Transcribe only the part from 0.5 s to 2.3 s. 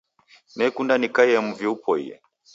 Nekunda nikaie mvi upoie